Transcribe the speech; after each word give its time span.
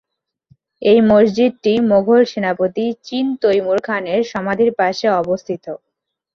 এই 0.81 0.99
মসজিদটি 1.09 1.73
মোঘল 1.89 2.21
সেনাপতি 2.31 2.85
চীন 3.05 3.25
তৈমুর 3.41 3.79
খানের 3.83 4.21
সমাধির 4.31 4.71
পাশে 4.79 5.07
অবস্থিত। 5.21 5.65